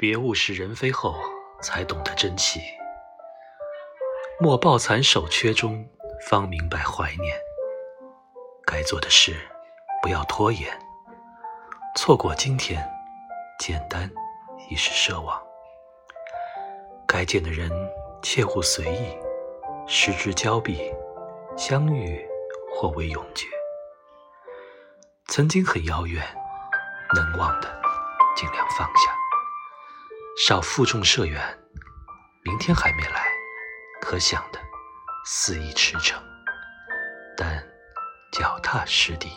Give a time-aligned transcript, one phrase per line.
[0.00, 1.14] 别物是人非后，
[1.60, 2.58] 才懂得珍惜。
[4.40, 5.86] 莫抱残守缺中，
[6.26, 7.36] 方明白怀念。
[8.64, 9.36] 该做的事，
[10.00, 10.72] 不要拖延。
[11.98, 12.82] 错过今天，
[13.58, 14.10] 简单
[14.70, 15.38] 已是奢望。
[17.06, 17.70] 该见的人，
[18.22, 19.18] 切勿随意。
[19.86, 20.90] 失之交臂，
[21.58, 22.26] 相遇
[22.72, 23.46] 或为永诀。
[25.26, 26.24] 曾经很遥远，
[27.14, 27.68] 能忘的
[28.34, 29.19] 尽量放下。
[30.46, 31.38] 少负重涉远，
[32.44, 33.26] 明天还没来。
[34.00, 34.58] 可想的，
[35.26, 36.14] 肆意驰骋，
[37.36, 37.62] 但
[38.32, 39.30] 脚踏实地。